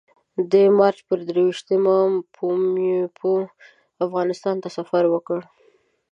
د 0.51 0.53
مارچ 0.77 0.97
پر 1.07 1.19
درویشتمه 1.29 1.95
پومپیو 2.35 3.35
افغانستان 4.05 4.55
ته 4.63 4.69
سفر 4.77 5.03
وکړ. 5.13 5.39